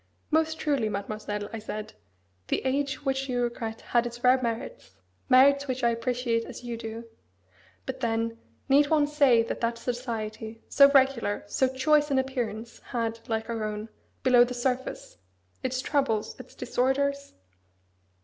"Most 0.31 0.57
truly, 0.57 0.89
Mademoiselle," 0.89 1.47
I 1.53 1.59
said, 1.59 1.93
"the 2.47 2.65
age 2.65 3.05
which 3.05 3.29
you 3.29 3.43
regret 3.43 3.81
had 3.81 4.07
its 4.07 4.23
rare 4.23 4.41
merits 4.41 4.95
merits 5.29 5.67
which 5.67 5.83
I 5.83 5.91
appreciate 5.91 6.43
as 6.43 6.63
you 6.63 6.75
do. 6.75 7.03
But 7.85 7.99
then, 7.99 8.39
need 8.67 8.87
one 8.89 9.05
say 9.05 9.43
that 9.43 9.61
that 9.61 9.77
society, 9.77 10.63
so 10.67 10.89
regular, 10.89 11.43
so 11.45 11.67
choice 11.67 12.09
in 12.09 12.17
appearance, 12.17 12.79
had, 12.79 13.19
like 13.29 13.47
our 13.47 13.63
own, 13.63 13.89
below 14.23 14.43
the 14.43 14.55
surface, 14.55 15.19
its 15.61 15.81
troubles, 15.83 16.35
its 16.39 16.55
disorders? 16.55 17.35